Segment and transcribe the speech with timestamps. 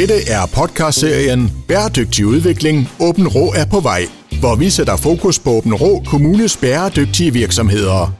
[0.00, 2.88] Dette er podcastserien Bæredygtig udvikling.
[3.00, 4.02] Åben Rå er på vej,
[4.40, 8.12] hvor vi sætter fokus på Åben Rå Kommunes bæredygtige virksomheder.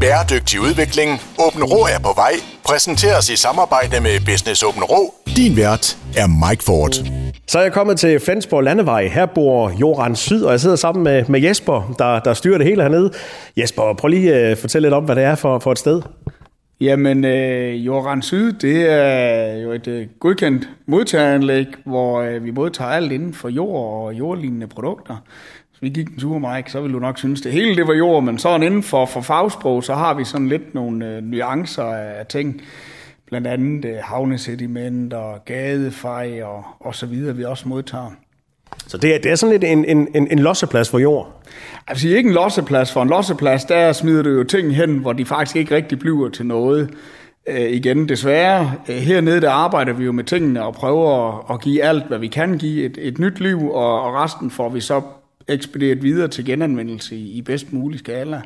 [0.00, 1.10] Bæredygtig udvikling.
[1.46, 2.32] Åben Rå er på vej.
[2.64, 5.14] Præsenteres i samarbejde med Business Åben Rå.
[5.36, 6.94] Din vært er Mike Ford.
[7.48, 9.08] Så er jeg kommet til Flensborg Landevej.
[9.08, 12.66] Her bor Joran Syd, og jeg sidder sammen med, med Jesper, der, der styrer det
[12.66, 13.10] hele hernede.
[13.56, 16.02] Jesper, prøv lige øh, at fortælle lidt om, hvad det er for, for et sted.
[16.80, 22.90] Jamen, øh, Joran Syd, det er jo et øh, godkendt modtageranlæg, hvor øh, vi modtager
[22.90, 25.16] alt inden for jord og jordlignende produkter.
[25.70, 27.94] Hvis vi gik en tur, Mike, så ville du nok synes, det hele det var
[27.94, 31.84] jord, men sådan inden for, for fagsprog, så har vi sådan lidt nogle øh, nuancer
[31.84, 32.62] af ting.
[33.26, 38.10] Blandt andet øh, havnesediment og gadefej og, og så videre, vi også modtager.
[38.86, 41.42] Så det er, det er sådan lidt en, en, en, en losseplads for jord?
[41.86, 42.92] Altså ikke en losseplads.
[42.92, 46.28] For en losseplads, der smider du jo ting hen, hvor de faktisk ikke rigtig bliver
[46.28, 46.90] til noget.
[47.48, 51.60] Øh, igen, desværre, øh, hernede der arbejder vi jo med tingene og prøver at, at
[51.60, 54.80] give alt, hvad vi kan give et, et nyt liv, og, og resten får vi
[54.80, 55.02] så
[55.48, 58.42] ekspederet videre til genanvendelse i, i bedst mulig skala.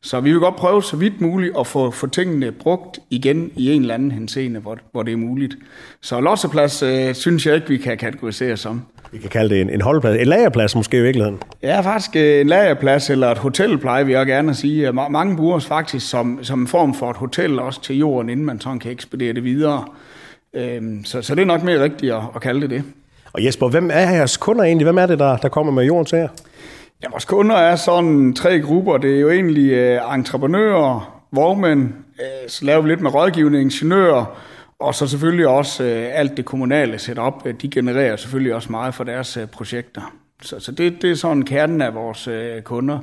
[0.00, 3.72] Så vi vil godt prøve så vidt muligt at få, få tingene brugt igen i
[3.72, 5.56] en eller anden henseende, hvor, hvor det er muligt.
[6.00, 8.82] Så losseplads øh, synes jeg ikke, vi kan kategorisere som.
[9.12, 11.42] Vi kan kalde det en, en holdplads, en lagerplads måske i virkeligheden.
[11.62, 14.92] Ja, faktisk øh, en lagerplads eller et hotel, plejer vi også gerne at sige.
[14.92, 18.46] Mange bruger os faktisk som, som en form for et hotel også til jorden, inden
[18.46, 19.84] man sådan kan ekspedere det videre.
[20.54, 22.82] Øhm, så, så det er nok mere rigtigt at, at kalde det det.
[23.32, 24.84] Og Jesper, hvem er jeres kunder egentlig?
[24.84, 26.28] Hvem er det, der, der kommer med jorden til jer?
[27.02, 28.96] Ja, vores kunder er sådan tre grupper.
[28.96, 31.82] Det er jo egentlig øh, entreprenører, vognmænd,
[32.20, 34.36] øh, så laver vi lidt med rådgivende ingeniører,
[34.82, 37.42] og så selvfølgelig også øh, alt det kommunale setup.
[37.44, 40.14] Øh, de genererer selvfølgelig også meget for deres øh, projekter.
[40.42, 42.98] Så, så det, det er sådan kernen af vores øh, kunder.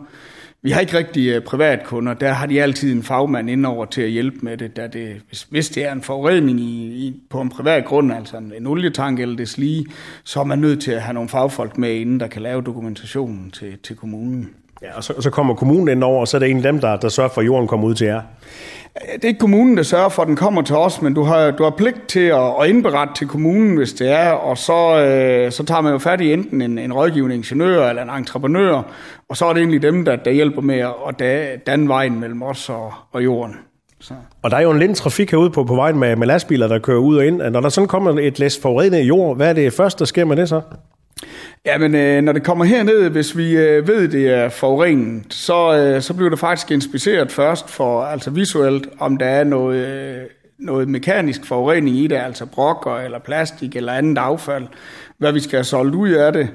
[0.62, 2.14] Vi har ikke rigtig uh, privatkunder.
[2.14, 4.78] Der har de altid en fagmand indover til at hjælpe med det.
[4.78, 8.38] Da det hvis, hvis det er en forurening i, i, på en privat grund, altså
[8.38, 9.86] en, en olietank eller det lige,
[10.24, 13.52] så er man nødt til at have nogle fagfolk med inden, der kan lave dokumentationen
[13.52, 14.50] til, til kommunen.
[14.82, 16.98] Ja, og så, så kommer kommunen indover, og så er det en af dem, der,
[16.98, 18.22] der sørger for, at jorden kommer ud til jer.
[19.16, 21.52] Det er ikke kommunen, der sørger for, at den kommer til os, men du har,
[21.52, 25.52] du har pligt til at, at indberette til kommunen, hvis det er, og så, øh,
[25.52, 28.82] så tager man jo fat i enten en, en rådgivende ingeniør eller en entreprenør,
[29.30, 31.20] og så er det egentlig dem, der, der hjælper med at
[31.68, 33.56] danne vejen mellem os og, og jorden.
[34.00, 34.14] Så.
[34.42, 36.80] Og der er jo en lidt trafik herude på, på vejen med, med lastbiler, der
[36.80, 37.38] kører ud og ind.
[37.38, 40.36] Når der sådan kommer et læs forurenet jord, hvad er det første, der sker med
[40.36, 40.62] det så?
[41.66, 45.78] Ja, men øh, når det kommer herned, hvis vi øh, ved, det er forurenet, så,
[45.78, 50.22] øh, så bliver det faktisk inspiceret først for, altså visuelt, om der er noget, øh,
[50.60, 54.68] noget mekanisk forurening i det, altså brokker eller plastik eller andet affald,
[55.18, 56.50] hvad vi skal have solgt ud af det.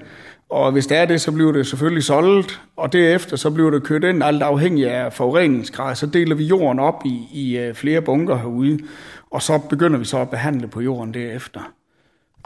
[0.50, 3.82] Og hvis det er det, så bliver det selvfølgelig solgt, og derefter så bliver det
[3.82, 5.94] kørt ind, alt afhængig af forureningsgrad.
[5.94, 8.78] Så deler vi jorden op i, i øh, flere bunker herude,
[9.30, 11.60] og så begynder vi så at behandle på jorden derefter.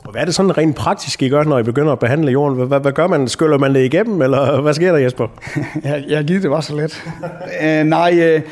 [0.04, 2.66] Og hvad er det sådan rent praktisk, I gør, når I begynder at behandle jorden?
[2.66, 3.28] Hvad, hvad gør man?
[3.28, 5.28] Skyller man det igennem, eller hvad sker der, Jesper?
[5.84, 7.04] jeg, jeg givet det var så let.
[7.60, 8.42] uh, nej, uh,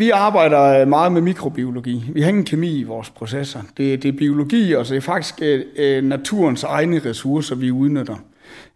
[0.00, 2.04] vi arbejder meget med mikrobiologi.
[2.14, 3.60] Vi har ingen kemi i vores processer.
[3.76, 8.16] Det, det er biologi, og så er faktisk uh, naturens egne ressourcer, vi udnytter.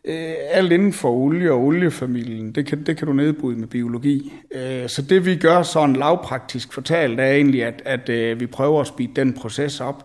[0.08, 0.14] Uh,
[0.50, 4.32] alt inden for olie og oliefamilien, det kan, det kan du nedbryde med biologi.
[4.54, 8.80] Uh, så det vi gør sådan lavpraktisk fortalt, er egentlig, at, at uh, vi prøver
[8.80, 10.04] at speede den proces op.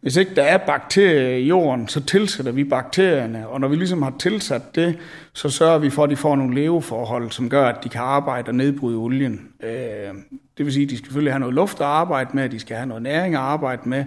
[0.00, 4.02] Hvis ikke der er bakterier i jorden, så tilsætter vi bakterierne, og når vi ligesom
[4.02, 4.98] har tilsat det,
[5.32, 8.48] så sørger vi for, at de får nogle leveforhold, som gør, at de kan arbejde
[8.48, 9.48] og nedbryde olien.
[9.62, 9.70] Øh,
[10.58, 12.76] det vil sige, at de skal selvfølgelig have noget luft at arbejde med, de skal
[12.76, 14.04] have noget næring at arbejde med,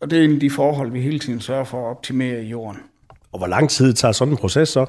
[0.00, 2.48] og det er en af de forhold, vi hele tiden sørger for at optimere i
[2.48, 2.80] jorden.
[3.32, 4.86] Og hvor lang tid tager sådan en proces så?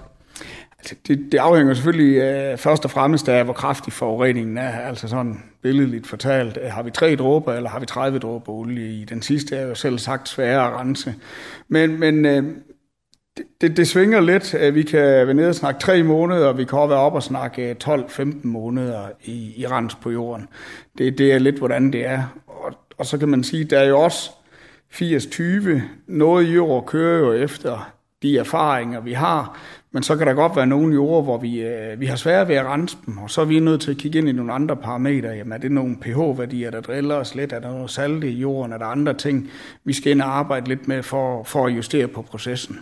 [0.84, 4.80] Altså, det, det afhænger selvfølgelig øh, først og fremmest af, hvor kraftig forureningen er.
[4.80, 8.94] Altså sådan billedligt fortalt, øh, har vi tre dråber, eller har vi 30 dråber olie
[8.94, 9.06] i?
[9.06, 11.16] Den sidste er jo selv sagt sværere at rense.
[11.68, 12.44] Men, men øh,
[13.38, 14.76] det, det, det svinger lidt.
[14.76, 17.24] Vi kan være nede og snakke tre måneder, og vi kan også være op og
[17.24, 20.48] snakke øh, 12-15 måneder i, i rens på jorden.
[20.98, 22.24] Det, det er lidt, hvordan det er.
[22.48, 24.30] Og, og så kan man sige, der er jo også
[24.94, 25.82] 80-20.
[26.08, 29.59] Noget jord kører jo efter de erfaringer, vi har.
[29.93, 32.55] Men så kan der godt være nogle jord, hvor vi, øh, vi har svært ved
[32.55, 34.75] at rense dem, og så er vi nødt til at kigge ind i nogle andre
[34.75, 35.29] parametre.
[35.29, 37.53] Jamen, er det nogle pH-værdier, der driller os lidt?
[37.53, 38.73] Er der noget salte i jorden?
[38.73, 39.49] Er der andre ting,
[39.85, 42.79] vi skal ind og arbejde lidt med for, for at justere på processen?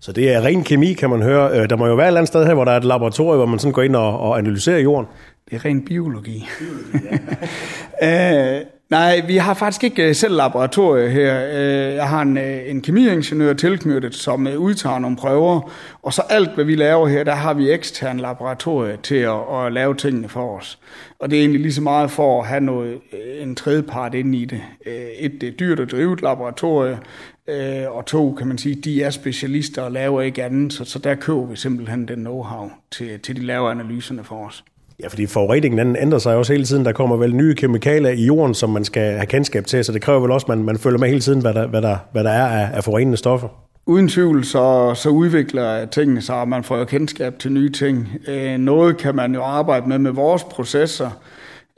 [0.00, 1.60] Så det er ren kemi, kan man høre.
[1.60, 3.36] Øh, der må jo være et eller andet sted her, hvor der er et laboratorium,
[3.36, 5.06] hvor man sådan går ind og, og analyserer jorden.
[5.50, 6.48] Det er ren biologi.
[6.58, 7.06] biologi
[8.02, 8.60] ja.
[8.90, 11.46] Nej, vi har faktisk ikke øh, selv laboratorie her.
[11.52, 15.70] Øh, jeg har en, øh, en kemiingeniør tilknyttet, som udtager nogle prøver,
[16.02, 19.72] og så alt, hvad vi laver her, der har vi ekstern laboratorie til at, at
[19.72, 20.78] lave tingene for os.
[21.18, 23.00] Og det er egentlig lige så meget for at have noget,
[23.40, 24.60] en tredje part ind i det.
[25.18, 26.98] Et, det er dyrt at drive et laboratorie,
[27.88, 31.14] og to, kan man sige, de er specialister og laver ikke andet, så, så der
[31.14, 34.64] køber vi simpelthen den know-how til, til de laver analyserne for os.
[35.02, 36.84] Ja, fordi forureningen den ændrer sig også hele tiden.
[36.84, 40.02] Der kommer vel nye kemikalier i jorden, som man skal have kendskab til, så det
[40.02, 42.24] kræver vel også, at man, man følger med hele tiden, hvad der, hvad der, hvad
[42.24, 43.48] der er af, af forurenende stoffer.
[43.86, 48.08] Uden tvivl, så, så udvikler tingene sig, og man får jo kendskab til nye ting.
[48.28, 51.10] Øh, noget kan man jo arbejde med med vores processer.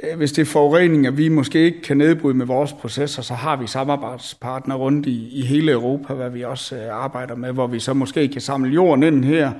[0.03, 3.57] Øh, hvis det er forureninger, vi måske ikke kan nedbryde med vores processer, så har
[3.57, 7.81] vi samarbejdspartnere rundt i, i hele Europa, hvad vi også øh, arbejder med, hvor vi
[7.81, 9.53] så måske kan samle jorden ind her,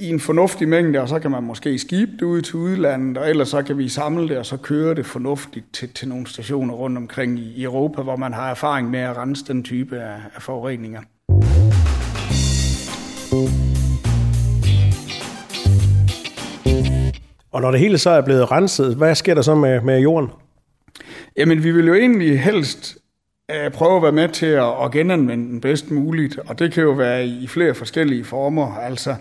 [0.00, 3.30] i en fornuftig mængde, og så kan man måske skibe det ud til udlandet, og
[3.30, 6.74] ellers så kan vi samle det, og så køre det fornuftigt til, til nogle stationer
[6.74, 10.42] rundt omkring i, Europa, hvor man har erfaring med at rense den type af, af
[10.42, 11.00] forureninger.
[17.52, 20.28] Og når det hele så er blevet renset, hvad sker der så med, med jorden?
[21.36, 22.98] Jamen, vi vil jo egentlig helst
[23.52, 26.82] uh, prøve at være med til at, at genanvende den bedst muligt, og det kan
[26.82, 28.76] jo være i flere forskellige former.
[28.76, 29.14] Altså,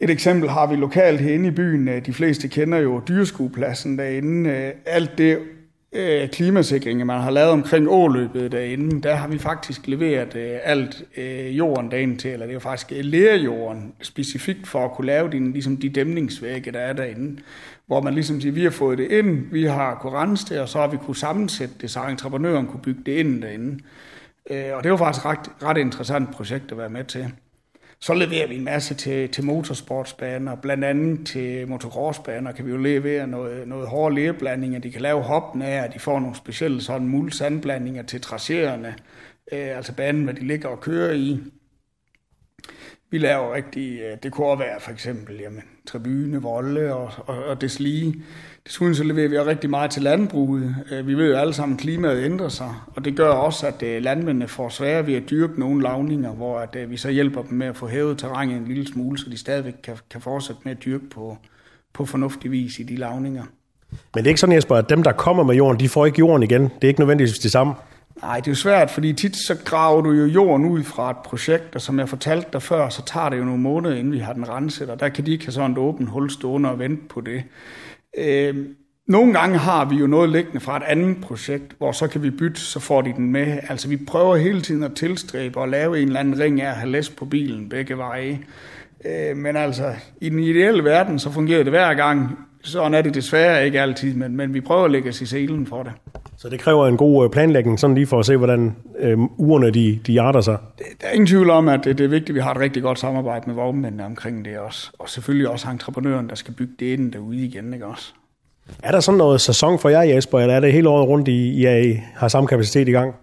[0.00, 1.88] et eksempel har vi lokalt herinde i byen.
[1.88, 4.50] Øh, de fleste kender jo dyreskuepladsen derinde.
[4.50, 5.38] Øh, alt det
[5.92, 11.04] øh, klimasikring, man har lavet omkring åløbet derinde, der har vi faktisk leveret øh, alt
[11.16, 15.52] øh, jorden derinde til, eller det er faktisk lærjorden specifikt for at kunne lave de,
[15.52, 17.40] ligesom de dæmningsvægge, der er derinde.
[17.86, 20.68] Hvor man ligesom siger, vi har fået det ind, vi har kunne rense det, og
[20.68, 23.78] så har vi kunne sammensætte det, så entreprenøren kunne bygge det ind derinde.
[24.50, 27.32] Og det var faktisk et ret, ret interessant projekt at være med til.
[28.00, 32.76] Så leverer vi en masse til, til motorsportsbaner, blandt andet til motocrossbaner kan vi jo
[32.76, 37.08] levere noget, noget hårde lægeblandinger, de kan lave hoppen af, de får nogle specielle sådan
[37.08, 38.94] muldsandblandinger til tracererne,
[39.52, 41.40] øh, altså banen, hvad de ligger og kører i.
[43.10, 47.60] Vi laver rigtig, øh, det kunne være for eksempel jamen, tribune, volde og, og, og
[47.60, 48.14] deslige.
[48.66, 50.74] Desuden så leverer vi rigtig meget til landbruget.
[50.92, 53.82] Øh, vi ved jo alle sammen, at klimaet ændrer sig, og det gør også, at
[53.82, 57.42] øh, landmændene får svære ved at dyrke nogle lavninger, hvor at øh, vi så hjælper
[57.42, 60.62] dem med at få hævet terrænet en lille smule, så de stadigvæk kan, kan fortsætte
[60.64, 61.38] med at dyrke på,
[61.92, 63.44] på fornuftig vis i de lavninger.
[63.90, 66.18] Men det er ikke sådan, Jesper, at dem, der kommer med jorden, de får ikke
[66.18, 66.62] jorden igen.
[66.62, 67.74] Det er ikke nødvendigvis det samme.
[68.22, 71.16] Nej, det er jo svært, fordi tit så graver du jo jorden ud fra et
[71.16, 74.18] projekt, og som jeg fortalte dig før, så tager det jo nogle måneder, inden vi
[74.18, 76.78] har den renset, og der kan de ikke have sådan et åbent hul stående og
[76.78, 77.44] vente på det.
[78.18, 78.66] Øh,
[79.08, 82.30] nogle gange har vi jo noget liggende fra et andet projekt, hvor så kan vi
[82.30, 83.58] bytte, så får de den med.
[83.68, 86.76] Altså vi prøver hele tiden at tilstræbe og lave en eller anden ring af at
[86.76, 88.40] have læst på bilen begge veje.
[89.04, 92.38] Øh, men altså, i den ideelle verden, så fungerer det hver gang.
[92.66, 95.66] Sådan er det desværre ikke altid, men, men vi prøver at lægge os i selen
[95.66, 95.92] for det.
[96.36, 99.70] Så det kræver en god øh, planlægning, sådan lige for at se, hvordan øh, ugerne
[99.70, 100.58] de, de arter sig?
[101.00, 102.82] Der er ingen tvivl om, at det, det er vigtigt, at vi har et rigtig
[102.82, 104.90] godt samarbejde med vognmændene omkring det også.
[104.98, 108.12] Og selvfølgelig også entreprenøren, der skal bygge det ind derude igen, ikke også?
[108.82, 111.66] Er der sådan noget sæson for jer, Jesper, eller er det hele året rundt, I,
[111.66, 113.14] I har samme kapacitet i gang?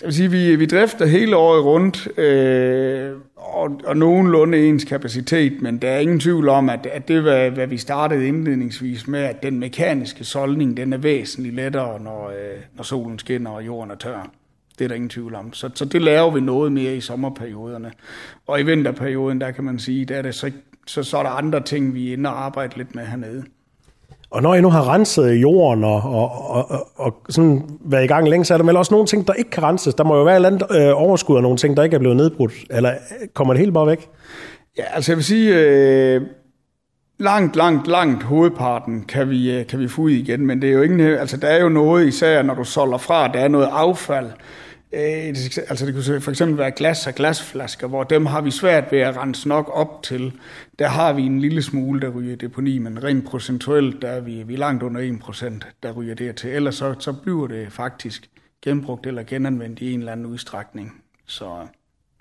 [0.00, 5.62] Jeg vil sige, vi, vi drifter hele året rundt, øh, og, og nogenlunde ens kapacitet,
[5.62, 9.20] men der er ingen tvivl om, at, at det var, hvad vi startede indledningsvis med,
[9.20, 13.90] at den mekaniske solning, den er væsentligt lettere, når, øh, når solen skinner og jorden
[13.90, 14.30] er tør.
[14.78, 15.52] Det er der ingen tvivl om.
[15.52, 17.92] Så, så det laver vi noget mere i sommerperioderne.
[18.46, 20.50] Og i vinterperioden, der kan man sige, der er det så,
[20.86, 23.44] så, så er der andre ting, vi er inde og arbejde lidt med hernede.
[24.30, 28.28] Og når I nu har renset jorden og, og, og, og sådan været i gang
[28.28, 29.94] længe, så er der vel også nogle ting, der ikke kan renses.
[29.94, 31.98] Der må jo være et eller andet øh, overskud af nogle ting, der ikke er
[31.98, 32.52] blevet nedbrudt.
[32.70, 34.08] Eller øh, kommer det helt bare væk?
[34.78, 36.22] Ja, altså jeg vil sige, øh,
[37.18, 40.74] langt, langt, langt hovedparten kan vi, øh, kan vi få ud igen, men det er
[40.74, 43.68] jo ikke, altså der er jo noget, især når du solder fra, der er noget
[43.72, 44.30] affald,
[44.92, 45.28] Øh,
[45.68, 48.98] altså det kunne for eksempel være glas og glasflasker, hvor dem har vi svært ved
[48.98, 50.32] at rense nok op til.
[50.78, 54.42] Der har vi en lille smule, der ryger deponi, men rent procentuelt, der er vi,
[54.42, 56.50] vi er langt under 1%, der ryger det til.
[56.50, 58.30] Ellers så, så bliver det faktisk
[58.62, 61.02] genbrugt eller genanvendt i en eller anden udstrækning.
[61.26, 61.66] Så,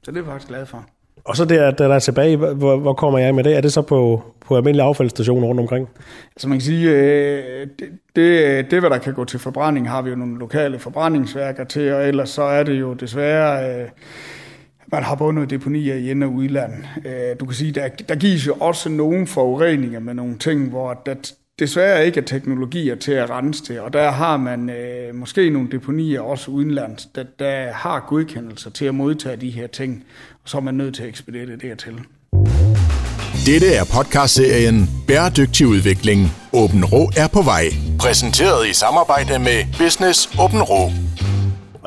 [0.03, 0.85] så det er jeg faktisk glad for.
[1.23, 3.57] Og så der, der er tilbage, hvor, hvor kommer jeg med det?
[3.57, 5.89] Er det så på, på almindelige affaldsstationer rundt omkring?
[6.35, 10.01] Altså man kan sige, øh, det, det, det, hvad der kan gå til forbrænding, har
[10.01, 13.81] vi jo nogle lokale forbrændingsværker til, og ellers så er det jo desværre...
[13.81, 13.89] Øh,
[14.91, 16.73] man har både noget deponier i ind- og udland.
[17.05, 21.01] Øh, du kan sige, der, der gives jo også nogle forureninger med nogle ting, hvor
[21.05, 21.15] der
[21.60, 25.72] desværre ikke er teknologier til at rense til, og der har man øh, måske nogle
[25.72, 30.04] deponier også udenlands, der, der har godkendelser til at modtage de her ting,
[30.44, 32.00] og så er man nødt til at ekspedere det dertil.
[33.46, 36.20] Dette er podcastserien Bæredygtig udvikling.
[36.54, 37.66] Åben Rå er på vej.
[38.00, 41.09] Præsenteret i samarbejde med Business Åben Rå.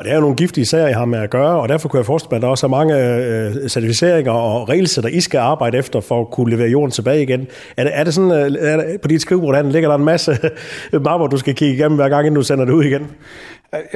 [0.03, 1.97] Og det er jo nogle giftige sager, I har med at gøre, og derfor kunne
[1.97, 5.77] jeg forestille mig, at der også er mange øh, certificeringer og regelsætter, I skal arbejde
[5.77, 7.47] efter for at kunne levere jorden tilbage igen.
[7.77, 10.05] Er det, er det sådan, øh, er det, på dit skrivebord der ligger der en
[10.05, 10.37] masse
[10.91, 13.07] mapper, du skal kigge igennem hver gang, inden du sender det ud igen?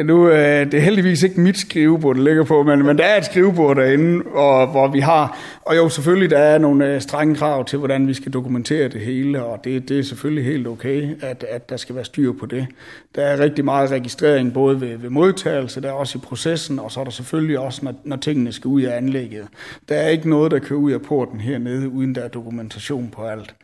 [0.04, 3.18] Nu, øh, det er heldigvis ikke mit skrivebord, der ligger på, men, men der er
[3.18, 7.36] et skrivebord derinde, og, hvor vi har, og jo selvfølgelig, der er nogle øh, strenge
[7.36, 11.16] krav til, hvordan vi skal dokumentere det hele, og det, det er selvfølgelig helt okay,
[11.22, 12.68] at, at der skal være styr på det.
[13.16, 16.92] Der er rigtig meget registrering, både ved, ved modtagelse, der er også i processen, og
[16.92, 19.48] så er der selvfølgelig også, når, når tingene skal ud af anlægget.
[19.90, 23.24] Der er ikke noget, der kører ud af porten hernede, uden der er dokumentation på
[23.24, 23.56] alt.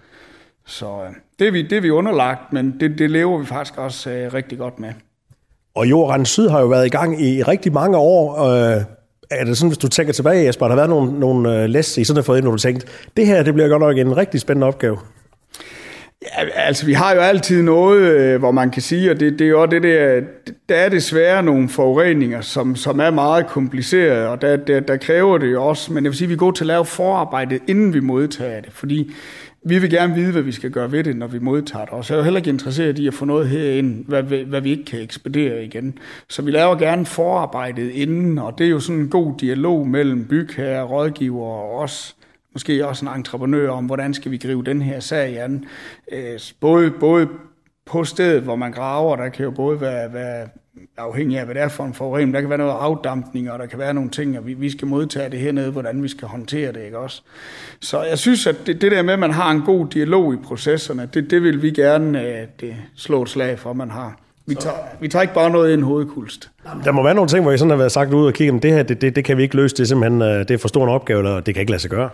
[0.66, 3.78] Så øh, det, er vi, det er vi underlagt, men det, det lever vi faktisk
[3.78, 4.94] også øh, rigtig godt med.
[5.76, 8.44] Og Jorden Syd har jo været i gang i rigtig mange år.
[8.44, 8.82] Øh,
[9.32, 11.98] er det sådan, hvis du tænker tilbage, Jesper, der har været nogle, nogle øh, læs
[11.98, 12.88] i sådan et fået ind, hvor du tænkte,
[13.18, 14.98] det her det bliver godt nok en rigtig spændende opgave?
[16.24, 19.46] Ja, altså vi har jo altid noget, øh, hvor man kan sige, og det, det
[19.46, 20.22] er jo det der,
[20.70, 25.38] der er desværre nogle forureninger, som, som er meget komplicerede, og der, der, der kræver
[25.38, 27.94] det jo også, men jeg vil sige, at vi går til at lave forarbejdet, inden
[27.94, 29.12] vi modtager det, fordi
[29.66, 31.94] vi vil gerne vide, hvad vi skal gøre ved det, når vi modtager det.
[31.94, 34.62] Og så er jeg jo heller ikke interesseret i at få noget herind, hvad, hvad
[34.62, 35.98] vi ikke kan ekspedere igen.
[36.30, 40.26] Så vi laver gerne forarbejdet inden, og det er jo sådan en god dialog mellem
[40.26, 42.16] bygherre, rådgiver og os.
[42.54, 45.66] Måske også en entreprenør om, hvordan skal vi gribe den her sag an.
[46.12, 47.28] Øh, både, både
[47.86, 50.48] på stedet, hvor man graver, der kan jo både være, være
[50.98, 52.34] afhængig af, hvad det er for en forurening.
[52.34, 54.88] Der kan være noget afdampning, og der kan være nogle ting, og vi, vi skal
[54.88, 57.22] modtage det hernede, hvordan vi skal håndtere det, ikke også?
[57.80, 60.38] Så jeg synes, at det, det der med, at man har en god dialog i
[60.38, 64.20] processerne, det, det vil vi gerne øh, det, slå et slag for, at man har.
[64.46, 66.50] Vi tager, vi tager ikke bare noget ind hovedkulst.
[66.84, 68.72] Der må være nogle ting, hvor I sådan har været sagt ud og kigge, det
[68.72, 70.68] her, det, det, det kan vi ikke løse, det er simpelthen øh, det er for
[70.68, 72.10] stor en opgave, eller det kan ikke lade sig gøre.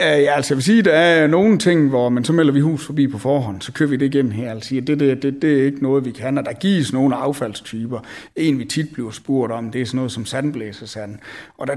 [0.00, 2.86] Ja, altså jeg vil sige, der er nogle ting, hvor man så melder vi hus
[2.86, 4.50] forbi på forhånd, så kører vi det igen her.
[4.50, 8.00] Altså, det, det, det, det er ikke noget, vi kan, og der gives nogle affaldstyper.
[8.36, 11.18] En, vi tit bliver spurgt om, det er sådan noget som sandblæsersand.
[11.58, 11.74] Og der,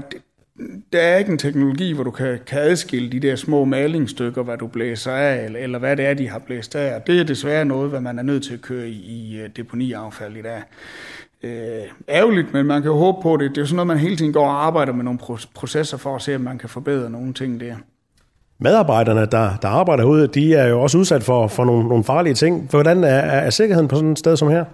[0.92, 4.58] der er ikke en teknologi, hvor du kan, kan adskille de der små malingstykker, hvad
[4.58, 7.02] du blæser af, eller, eller hvad det er, de har blæst af.
[7.02, 10.36] Det er desværre noget, hvad man er nødt til at køre i, i øh, deponiaffald
[10.36, 10.62] i dag.
[11.42, 13.50] Øh, ærgerligt, men man kan jo håbe på det.
[13.50, 15.18] Det er jo sådan noget, man hele tiden går og arbejder med nogle
[15.54, 17.74] processer for at se, om man kan forbedre nogle ting der.
[18.58, 22.34] Medarbejderne, der, der arbejder ude, de er jo også udsat for, for nogle, nogle farlige
[22.34, 22.66] ting.
[22.70, 24.64] Hvordan er, er sikkerheden på sådan et sted som her?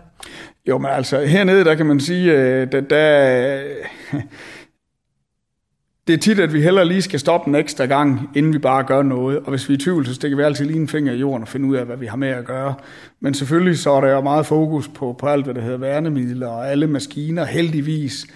[0.69, 3.63] Jo, men altså hernede, der kan man sige, øh, der, der
[6.11, 8.85] det er tit, at vi heller lige skal stoppe en ekstra gang, inden vi bare
[8.85, 9.39] gør noget.
[9.39, 11.43] Og hvis vi er i tvivl, så stikker vi altid lige en finger i jorden
[11.43, 12.75] og finder ud af, hvad vi har med at gøre.
[13.21, 16.47] Men selvfølgelig så er der jo meget fokus på, på alt, hvad der hedder værnemidler
[16.47, 17.45] og alle maskiner.
[17.45, 18.27] Heldigvis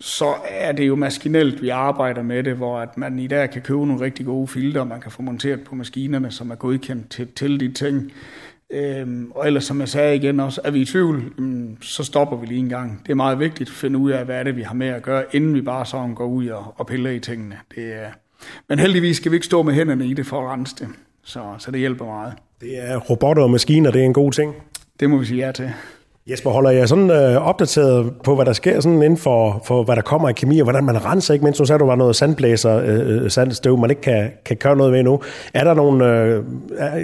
[0.00, 3.62] så er det jo maskinelt, vi arbejder med det, hvor at man i dag kan
[3.62, 7.28] købe nogle rigtig gode filter, man kan få monteret på maskinerne, som er godkendt til,
[7.36, 8.12] til de ting.
[8.72, 11.22] Øhm, og ellers, som jeg sagde igen også, er vi i tvivl,
[11.80, 13.00] så stopper vi lige en gang.
[13.06, 15.02] Det er meget vigtigt at finde ud af, hvad er det, vi har med at
[15.02, 17.58] gøre, inden vi bare sådan går ud og, og piller i tingene.
[17.74, 18.08] Det er,
[18.68, 20.88] men heldigvis skal vi ikke stå med hænderne i det for at rense det,
[21.24, 22.32] så, så det hjælper meget.
[22.60, 24.54] Det er robotter og maskiner, det er en god ting.
[25.00, 25.72] Det må vi sige ja til.
[26.30, 29.96] Jesper, holder jeg sådan øh, opdateret på, hvad der sker sådan inden for, for, hvad
[29.96, 32.16] der kommer i kemi, og hvordan man renser, ikke mindst nu sagde du, var noget
[32.16, 35.20] sandblæser, øh, øh, sandstøv, man ikke kan, kan køre noget med nu.
[35.54, 36.44] Er der nogle, øh,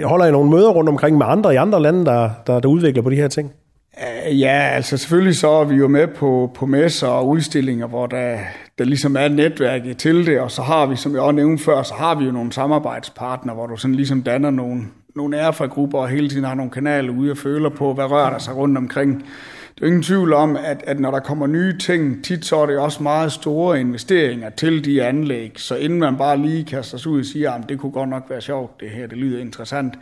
[0.03, 3.03] holder I nogle møder rundt omkring med andre i andre lande, der, der, der udvikler
[3.03, 3.51] på de her ting?
[4.27, 8.07] Øh, ja, altså selvfølgelig så er vi jo med på, på messer og udstillinger, hvor
[8.07, 8.37] der,
[8.77, 11.83] der ligesom er netværket til det, og så har vi, som jeg også nævnte før,
[11.83, 14.81] så har vi jo nogle samarbejdspartnere, hvor du sådan ligesom danner nogle,
[15.19, 18.39] nogle erfagrupper og hele tiden har nogle kanaler ude og føler på, hvad rører der
[18.39, 19.25] sig rundt omkring.
[19.75, 22.65] Det er ingen tvivl om, at, at når der kommer nye ting, tit så er
[22.65, 25.51] det også meget store investeringer til de anlæg.
[25.55, 28.23] Så inden man bare lige kaster sig ud og siger, at det kunne godt nok
[28.29, 29.93] være sjovt, det her, det lyder interessant,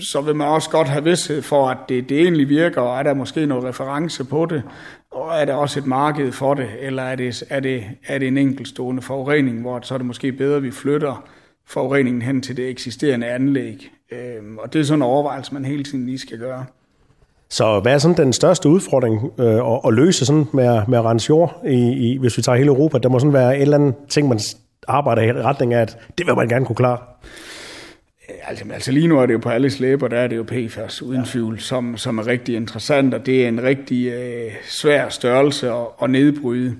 [0.00, 3.02] så vil man også godt have vidsthed for, at det, det egentlig virker, og er
[3.02, 4.62] der måske noget reference på det,
[5.10, 8.28] og er der også et marked for det, eller er det, er det, er det
[8.28, 11.28] en enkeltstående forurening, hvor så er det måske bedre, at vi flytter
[11.66, 13.92] forureningen hen til det eksisterende anlæg.
[14.12, 16.64] Øhm, og det er sådan en overvejelse, man hele tiden lige skal gøre.
[17.50, 21.04] Så hvad er sådan den største udfordring øh, at, at løse sådan med, med at
[21.04, 22.98] rense jord, i, i, hvis vi tager hele Europa?
[22.98, 24.40] Der må sådan være et eller andet ting, man
[24.88, 26.98] arbejder i retning af, at det vil man gerne kunne klare.
[28.48, 31.02] Altså, altså lige nu er det jo på alle slæber, der er det jo PFAS
[31.02, 31.26] uden ja.
[31.26, 35.86] tvivl, som, som er rigtig interessant, og det er en rigtig øh, svær størrelse at,
[36.02, 36.76] at nedbryde.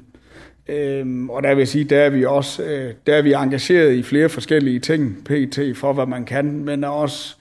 [0.72, 3.94] Øhm, og der vil jeg sige, der er vi også øh, der er vi engageret
[3.94, 7.36] i flere forskellige ting, PT, for hvad man kan, men er også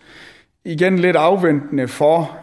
[0.65, 2.37] igen lidt afventende for,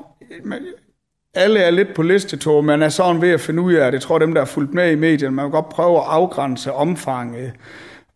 [1.35, 4.19] alle er lidt på listetog, man er sådan ved at finde ud af, det tror
[4.19, 7.53] dem, der er fulgt med i medierne, man kan godt prøve at afgrænse omfanget,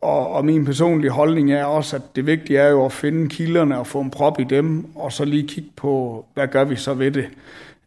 [0.00, 3.78] Og, og min personlige holdning er også, at det vigtige er jo at finde kilderne
[3.78, 6.94] og få en prop i dem, og så lige kigge på, hvad gør vi så
[6.94, 7.28] ved det.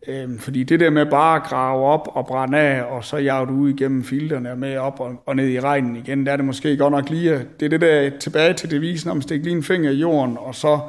[0.07, 3.51] Øhm, fordi det der med bare at grave op og brænde af, og så jage
[3.51, 6.77] ud igennem filterne med op og, og ned i regnen igen, der er det måske
[6.77, 9.91] godt nok lige, det er det der tilbage til devisen om stik lige en finger
[9.91, 10.79] i jorden, og så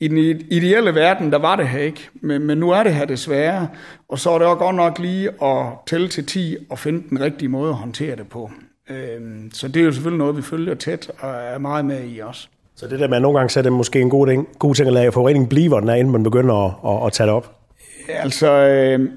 [0.00, 0.18] i den
[0.50, 3.68] ideelle verden, der var det her ikke, men, men nu er det her desværre,
[4.08, 7.20] og så er det også godt nok lige at tælle til 10 og finde den
[7.20, 8.50] rigtige måde at håndtere det på.
[8.90, 12.18] Øhm, så det er jo selvfølgelig noget, vi følger tæt og er meget med i
[12.18, 12.48] også.
[12.76, 14.74] Så det der med, at nogle gange så er det måske en god ting, god
[14.74, 17.26] ting at lade forureningen blive, hvor den er, inden man begynder at, at, at tage
[17.26, 17.59] det op?
[18.14, 19.08] Altså, øh,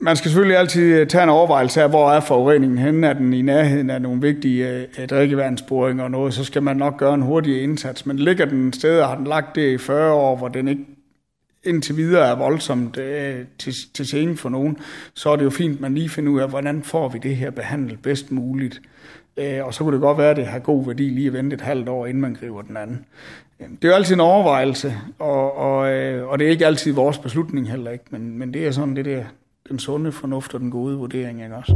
[0.00, 3.06] man skal selvfølgelig altid øh, tage en overvejelse af, hvor er forureningen henne.
[3.06, 4.68] Er den i nærheden af nogle vigtige
[4.98, 8.06] øh, drikkevandsboringer og noget, så skal man nok gøre en hurtig indsats.
[8.06, 10.84] Men ligger den sted, og har den lagt det i 40 år, hvor den ikke
[11.64, 14.76] indtil videre er voldsomt øh, til, til scene for nogen,
[15.14, 17.36] så er det jo fint, at man lige finder ud af, hvordan får vi det
[17.36, 18.80] her behandlet bedst muligt.
[18.84, 18.97] Øh,
[19.38, 21.54] Øh, og så kunne det godt være, at det har god værdi lige at vente
[21.54, 23.04] et halvt år, inden man griber den anden.
[23.60, 26.92] Øhm, det er jo altid en overvejelse, og, og, øh, og det er ikke altid
[26.92, 29.24] vores beslutning heller ikke, men, men det er sådan det der, øh,
[29.68, 31.72] den sunde fornuft og den gode vurdering, ikke også?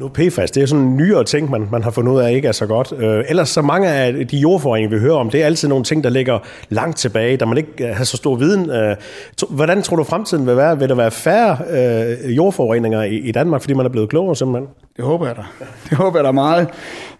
[0.00, 2.48] Nu PFAS, det er sådan en nyere ting, man, man har fundet ud af ikke
[2.48, 2.92] er så godt.
[2.98, 6.04] Øh, ellers så mange af de jordforureninger, vi hører om, det er altid nogle ting,
[6.04, 6.38] der ligger
[6.68, 8.70] langt tilbage, der man ikke øh, har så stor viden.
[8.70, 8.96] Øh,
[9.50, 10.78] hvordan tror du fremtiden vil være?
[10.78, 14.68] Vil der være færre øh, jordforureninger i, i Danmark, fordi man er blevet klogere simpelthen?
[15.00, 15.42] Det håber jeg da.
[15.90, 16.68] Det håber jeg da meget.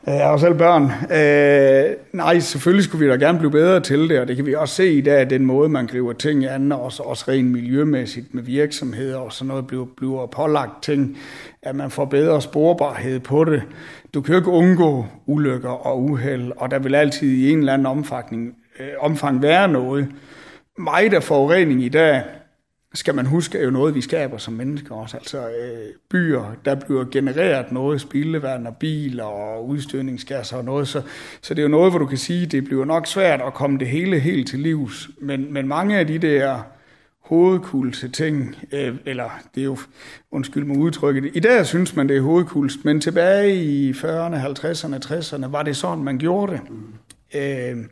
[0.09, 0.83] Øh, jeg har jo selv børn.
[1.13, 4.55] Øh, nej, selvfølgelig skulle vi da gerne blive bedre til det, og det kan vi
[4.55, 8.35] også se i dag, at den måde, man griber ting an, også, også rent miljømæssigt
[8.35, 11.19] med virksomheder og sådan noget, bliver, bliver pålagt ting,
[11.63, 13.63] at man får bedre sporbarhed på det.
[14.15, 17.73] Du kan jo ikke undgå ulykker og uheld, og der vil altid i en eller
[17.73, 20.09] anden omfang, øh, omfang være noget.
[20.79, 22.23] Meget af forurening i dag,
[22.95, 25.17] skal man huske, er jo noget, vi skaber som mennesker også.
[25.17, 30.89] Altså øh, byer, der bliver genereret noget, spildevand og biler og udstødningsgasser og noget.
[30.89, 31.03] Så,
[31.41, 33.79] så det er jo noget, hvor du kan sige, det bliver nok svært at komme
[33.79, 35.11] det hele helt til livs.
[35.21, 36.63] Men, men mange af de der
[37.21, 39.79] hovedkulse ting, øh, eller det er jo,
[40.31, 44.99] undskyld mig udtrykket, i dag synes man, det er hovedkulst, men tilbage i 40'erne, 50'erne,
[45.07, 46.61] 60'erne, var det sådan, man gjorde det.
[46.71, 46.95] Mm.
[47.35, 47.85] Øh,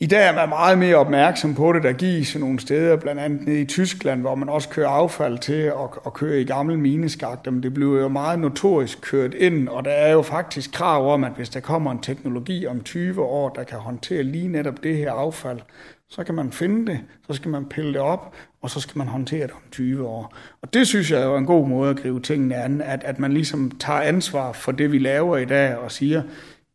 [0.00, 1.82] i dag er man meget mere opmærksom på det.
[1.82, 5.72] Der gives nogle steder, blandt andet nede i Tyskland, hvor man også kører affald til
[5.72, 7.50] og, og kører i gamle mineskagter.
[7.50, 11.24] Men det bliver jo meget notorisk kørt ind, og der er jo faktisk krav om,
[11.24, 14.96] at hvis der kommer en teknologi om 20 år, der kan håndtere lige netop det
[14.96, 15.60] her affald,
[16.10, 19.08] så kan man finde det, så skal man pille det op, og så skal man
[19.08, 20.34] håndtere det om 20 år.
[20.62, 23.32] Og det synes jeg er en god måde at gribe tingene an, at, at man
[23.32, 26.22] ligesom tager ansvar for det, vi laver i dag, og siger,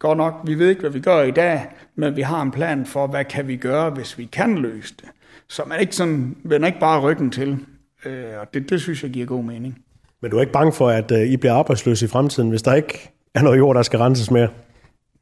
[0.03, 2.85] Godt nok, vi ved ikke, hvad vi gør i dag, men vi har en plan
[2.85, 5.09] for, hvad kan vi gøre, hvis vi kan løse det.
[5.49, 7.57] Så man ikke sådan, vender ikke bare ryggen til.
[8.05, 9.79] Øh, og det, det synes jeg giver god mening.
[10.21, 12.73] Men du er ikke bange for, at øh, I bliver arbejdsløse i fremtiden, hvis der
[12.73, 14.47] ikke er noget jord, der skal renses mere?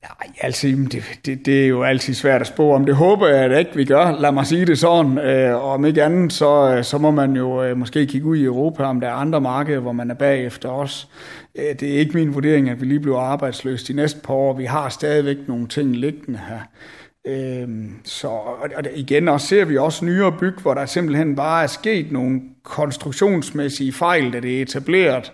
[0.04, 2.86] Nej, altså, det, det, det er jo altid svært at spå om.
[2.86, 4.20] Det håber jeg da ikke, vi gør.
[4.20, 5.18] Lad mig sige det sådan.
[5.18, 8.38] Øh, og om ikke andet, så, øh, så må man jo øh, måske kigge ud
[8.38, 11.08] i Europa, om der er andre markeder, hvor man er bagefter os.
[11.56, 14.54] Det er ikke min vurdering, at vi lige bliver arbejdsløse de næste par år.
[14.54, 16.60] Vi har stadigvæk nogle ting liggende her.
[17.28, 21.68] Øhm, så og igen, og ser vi også nyere byg, hvor der simpelthen bare er
[21.68, 25.34] sket nogle konstruktionsmæssige fejl, da det er etableret.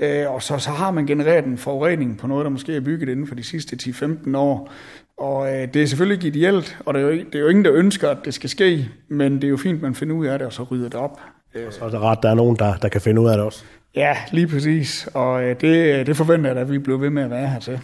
[0.00, 3.08] Øh, og så, så har man genereret en forurening på noget, der måske er bygget
[3.08, 4.70] inden for de sidste 10-15 år.
[5.18, 7.64] Og øh, det er selvfølgelig ikke ideelt, og det er, jo, det er jo ingen,
[7.64, 10.38] der ønsker, at det skal ske, men det er jo fint, man finder ud af
[10.38, 11.20] det, og så rydder det op.
[11.66, 13.46] Og så er det ret, der er nogen, der, der kan finde ud af det
[13.46, 13.64] også.
[13.96, 15.08] Ja, lige præcis.
[15.14, 17.80] Og øh, det, det forventer jeg, at vi bliver ved med at være her til.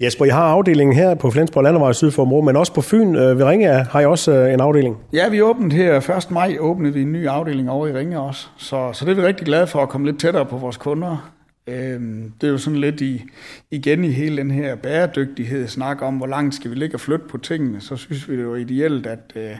[0.00, 3.16] Jesper, I har afdelingen her på Flensborg Landevej syd for området, men også på Fyn
[3.16, 4.96] øh, ved Ringe har I også øh, en afdeling.
[5.12, 6.30] Ja, vi åbnede her 1.
[6.30, 8.46] maj, åbnede vi en ny afdeling over i Ringe også.
[8.56, 11.35] Så, så det er vi rigtig glade for at komme lidt tættere på vores kunder.
[11.68, 13.24] Øhm, det er jo sådan lidt i,
[13.70, 17.24] igen i hele den her bæredygtighed, snak om, hvor langt skal vi ligge og flytte
[17.28, 19.56] på tingene, så synes vi det var ideelt, at, øh,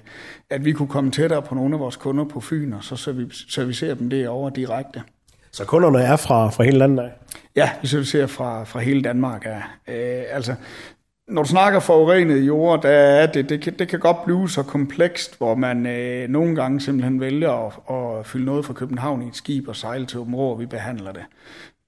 [0.51, 2.97] at vi kunne komme tættere på nogle af vores kunder på Fyn, og så
[3.49, 5.03] servicere dem derovre direkte.
[5.53, 7.11] Så kunderne er fra, fra hele landet af?
[7.57, 9.63] Ja, vi servicerer fra, fra hele Danmark af.
[9.89, 10.55] Øh, altså,
[11.29, 14.63] når du snakker forurenet jord, der er det, det, kan, det kan godt blive så
[14.63, 19.29] komplekst, hvor man øh, nogle gange simpelthen vælger at, at fylde noget fra København i
[19.29, 21.25] et skib og sejle til Åben og vi behandler det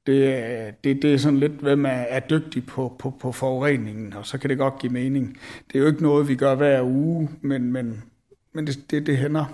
[0.09, 4.27] det, det, det er sådan lidt, hvem er, er dygtig på, på, på forureningen, og
[4.27, 5.37] så kan det godt give mening.
[5.69, 8.03] Det er jo ikke noget, vi gør hver uge, men, men,
[8.55, 9.45] men det, det, det hænder.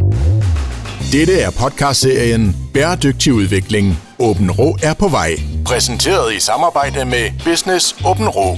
[1.13, 3.87] Dette er podcastserien Bæredygtig udvikling.
[4.19, 5.31] Åben Rå er på vej.
[5.67, 8.57] Præsenteret i samarbejde med Business Åben Rå.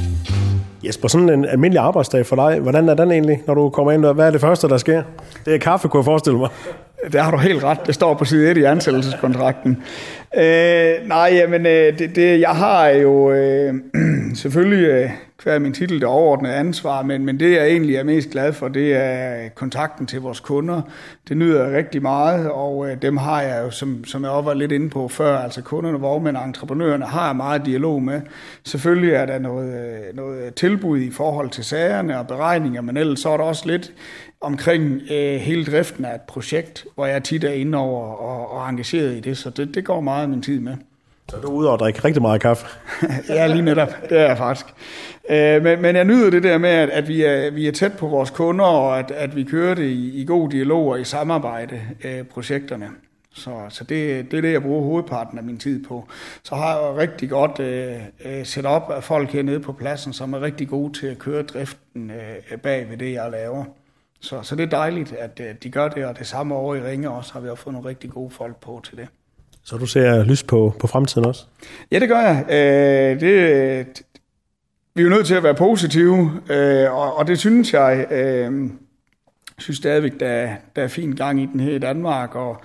[0.86, 4.06] Jesper, sådan en almindelig arbejdsdag for dig, hvordan er den egentlig, når du kommer ind?
[4.06, 5.02] Hvad er det første, der sker?
[5.44, 6.48] Det er kaffe, kunne jeg forestille mig.
[7.12, 7.86] Der har du helt ret.
[7.86, 9.82] Det står på side 1 i ansættelseskontrakten.
[10.36, 13.74] Øh, nej, jamen, øh, det, det, jeg har jo øh,
[14.42, 15.10] selvfølgelig øh,
[15.42, 18.68] hver min titel det overordnede ansvar, men, men det jeg egentlig er mest glad for,
[18.68, 20.82] det er øh, kontakten til vores kunder.
[21.28, 24.44] Det nyder jeg rigtig meget, og øh, dem har jeg jo, som, som jeg også
[24.44, 28.20] var lidt inde på før, altså kunderne, vognmænd og entreprenørerne, har jeg meget dialog med.
[28.64, 33.20] Selvfølgelig er der noget, øh, noget tilbud i forhold til sagerne og beregninger, men ellers
[33.20, 33.92] så er der også lidt
[34.40, 38.68] omkring øh, hele driften af et projekt, hvor jeg tit er inde over og, og
[38.68, 40.76] engageret i det, så det, det går meget af min tid med.
[41.28, 42.66] Så du er ude og drikke rigtig meget kaffe?
[43.28, 43.88] ja, lige netop.
[44.10, 44.66] Det er jeg faktisk.
[45.30, 47.92] Øh, men, men jeg nyder det der med, at, at vi, er, vi er tæt
[47.92, 51.04] på vores kunder, og at, at vi kører det i, i god dialog og i
[51.04, 52.88] samarbejde, øh, projekterne.
[53.34, 56.08] Så, så det, det er det, jeg bruger hovedparten af min tid på.
[56.42, 57.92] Så har jeg rigtig godt øh,
[58.24, 62.10] øh setup af folk hernede på pladsen, som er rigtig gode til at køre driften
[62.10, 63.64] øh, bag ved det, jeg laver.
[64.26, 66.80] Så, så det er dejligt, at øh, de gør det, og det samme over i
[66.82, 69.08] Ringe også har vi også fået nogle rigtig gode folk på til det.
[69.64, 71.44] Så du ser lys på, på fremtiden også?
[71.90, 72.44] Ja, det gør jeg.
[72.48, 74.02] Øh, det,
[74.94, 78.06] vi er jo nødt til at være positive, øh, og, og det synes jeg.
[78.10, 78.70] Øh,
[79.58, 82.60] synes stadigvæk, der, der er fin gang i den her i Danmark, og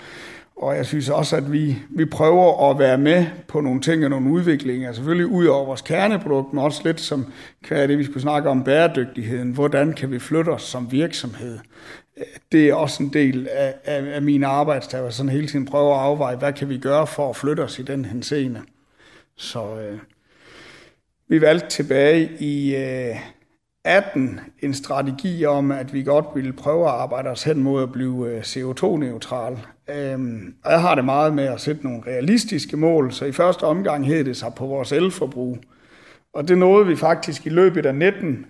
[0.62, 4.10] og jeg synes også, at vi, vi prøver at være med på nogle ting og
[4.10, 4.94] nogle udviklinger.
[4.94, 7.34] Selvfølgelig ud over vores kerneprodukt, men også lidt som
[7.68, 9.52] hvad er det, vi skulle snakke om bæredygtigheden.
[9.52, 11.60] Hvordan kan vi flytte os som virksomhed?
[12.52, 16.02] Det er også en del af, af, af mine arbejdsdager, sådan hele tiden prøver at
[16.02, 18.62] afveje, hvad kan vi gøre for at flytte os i den henseende.
[19.36, 20.00] Så øh,
[21.28, 23.16] vi valgte tilbage i øh,
[23.86, 27.92] 18 en strategi om, at vi godt ville prøve at arbejde os hen mod at
[27.92, 29.58] blive øh, CO2-neutral.
[29.90, 33.64] Øhm, og jeg har det meget med at sætte nogle realistiske mål, så i første
[33.64, 35.58] omgang hed det sig på vores elforbrug.
[36.34, 38.46] Og det nåede vi faktisk i løbet af 19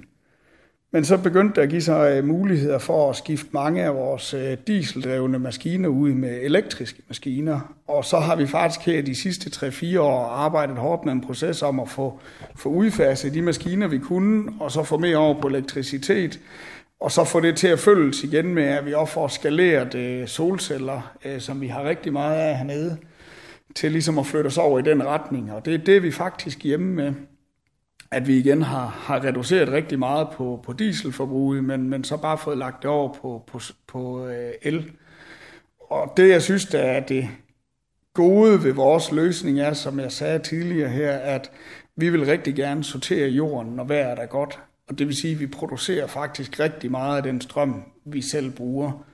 [0.94, 4.34] men så begyndte der at give sig øh, muligheder for at skifte mange af vores
[4.34, 7.76] øh, dieseldrevne maskiner ud med elektriske maskiner.
[7.88, 11.62] Og så har vi faktisk her de sidste 3-4 år arbejdet hårdt med en proces
[11.62, 12.20] om at få,
[12.56, 16.40] få udfaset de maskiner, vi kunne, og så få mere over på elektricitet.
[17.00, 20.28] Og så få det til at følges igen med, at vi også får skaleret øh,
[20.28, 22.98] solceller, øh, som vi har rigtig meget af hernede,
[23.76, 25.54] til ligesom at flytte os over i den retning.
[25.54, 27.14] Og det er det, vi faktisk hjemme med
[28.12, 32.38] at vi igen har, har reduceret rigtig meget på, på dieselforbruget, men, men så bare
[32.38, 34.92] fået lagt det over på, på, på øh, el.
[35.80, 37.30] Og det, jeg synes, der er det
[38.14, 41.52] gode ved vores løsning, er, som jeg sagde tidligere her, at
[41.96, 44.60] vi vil rigtig gerne sortere jorden, når vejret er godt.
[44.88, 48.52] Og det vil sige, at vi producerer faktisk rigtig meget af den strøm, vi selv
[48.52, 49.06] bruger,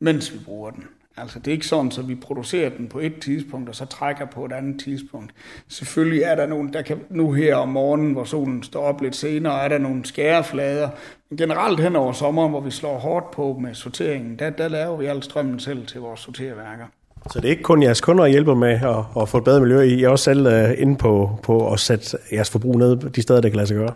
[0.00, 0.84] mens vi bruger den.
[1.20, 4.26] Altså det er ikke sådan, så vi producerer den på et tidspunkt, og så trækker
[4.26, 5.32] på et andet tidspunkt.
[5.68, 9.16] Selvfølgelig er der nogle, der kan nu her om morgenen, hvor solen står op lidt
[9.16, 10.88] senere, er der nogle skæreflader.
[11.30, 14.96] Men generelt hen over sommeren, hvor vi slår hårdt på med sorteringen, der, der laver
[14.96, 16.84] vi al strømmen selv til vores sorterværker.
[17.30, 19.60] Så det er ikke kun jeres kunder, der hjælper med at, at få et bedre
[19.60, 22.96] miljø i, I er også selv uh, inde på, på at sætte jeres forbrug ned
[22.96, 23.92] de steder, det kan lade sig gøre?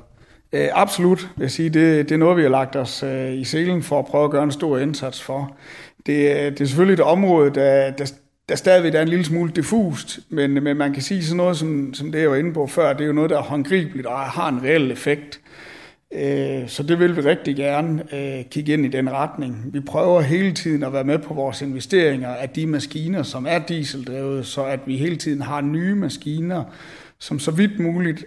[0.52, 1.70] Uh, absolut, vil jeg sige.
[1.70, 4.30] Det, det er noget, vi har lagt os uh, i selen for at prøve at
[4.30, 5.56] gøre en stor indsats for.
[6.06, 8.12] Det, øh, det er selvfølgelig et område, der, der,
[8.48, 11.94] der stadigvæk er en lille smule diffust, men, men man kan sige sådan noget, som,
[11.94, 14.20] som det jeg var inde på før, det er jo noget, der er håndgribeligt og
[14.20, 15.40] har en reel effekt.
[16.14, 19.64] Øh, så det vil vi rigtig gerne øh, kigge ind i den retning.
[19.72, 23.58] Vi prøver hele tiden at være med på vores investeringer af de maskiner, som er
[23.58, 26.64] dieseldrevet, så at vi hele tiden har nye maskiner,
[27.18, 28.24] som så vidt muligt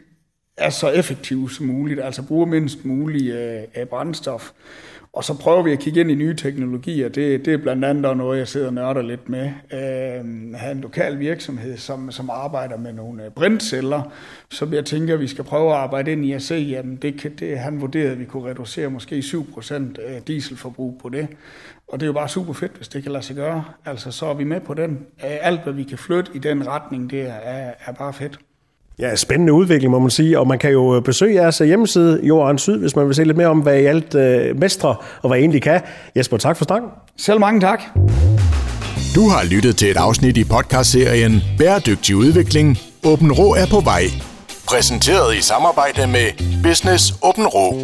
[0.58, 4.52] er så effektive som muligt, altså bruger mindst muligt øh, af brændstof.
[5.14, 7.10] Og så prøver vi at kigge ind i nye teknologier.
[7.10, 9.46] Det, det er blandt andet noget, jeg sidder og nørder lidt med.
[9.74, 14.02] Øh, have en lokal virksomhed, som, som arbejder med nogle øh, brintceller,
[14.50, 17.36] som jeg tænker, vi skal prøve at arbejde ind i at se, jamen det, kan,
[17.36, 21.28] det han vurderede, at vi kunne reducere måske 7% øh, dieselforbrug på det.
[21.88, 23.66] Og det er jo bare super fedt, hvis det kan lade sig gøre.
[23.86, 25.06] Altså, så er vi med på den.
[25.20, 28.40] Alt, hvad vi kan flytte i den retning, det er, er bare fedt.
[29.00, 30.40] Ja, spændende udvikling, må man sige.
[30.40, 33.48] Og man kan jo besøge jeres hjemmeside, Jorden Syd, hvis man vil se lidt mere
[33.48, 35.82] om, hvad I alt øh, mestrer, og hvad I egentlig kan.
[36.16, 36.90] Jesper, tak for snakken.
[37.18, 37.82] Selv mange tak.
[39.16, 42.78] Du har lyttet til et afsnit i podcastserien Bæredygtig udvikling.
[43.06, 44.04] Åben Rå er på vej.
[44.68, 46.28] Præsenteret i samarbejde med
[46.64, 47.80] Business Åben Rå.